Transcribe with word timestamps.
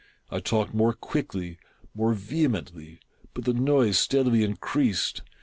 I 0.31 0.39
talked 0.39 0.73
more 0.73 0.93
quickly— 0.93 1.59
more 1.93 2.13
vehemently; 2.15 3.01
but 3.35 3.45
the 3.45 3.53
noise 3.53 3.99
steadily 3.99 4.43
increased. 4.43 5.21